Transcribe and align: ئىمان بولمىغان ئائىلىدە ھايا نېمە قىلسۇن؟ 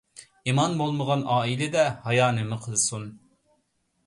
ئىمان 0.51 0.77
بولمىغان 0.79 1.21
ئائىلىدە 1.35 1.83
ھايا 2.07 2.31
نېمە 2.39 2.59
قىلسۇن؟ 2.65 3.07